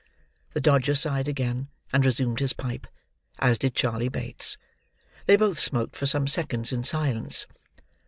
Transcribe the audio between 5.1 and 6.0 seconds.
They both smoked,